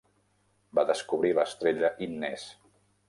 [0.79, 2.47] Va descobrir l"estrella Innes.